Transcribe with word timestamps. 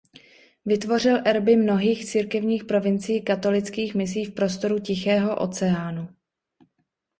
Vytvořil 0.65 1.19
erby 1.27 1.55
mnohých 1.55 2.05
církevních 2.05 2.63
provincií 2.63 3.21
katolických 3.23 3.95
misí 3.95 4.25
v 4.25 4.33
prostoru 4.33 4.79
Tichého 4.79 5.35
oceánu. 5.37 6.07